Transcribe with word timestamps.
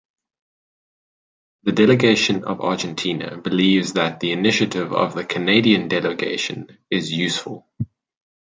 The 1.61 1.73
delegation 1.73 2.43
of 2.45 2.59
Argentina 2.59 3.37
believes 3.37 3.93
that 3.93 4.19
the 4.19 4.31
initiative 4.31 4.91
of 4.93 5.13
the 5.13 5.23
Canadian 5.23 5.89
delegation 5.89 6.75
is 6.89 7.11
useful. 7.11 7.67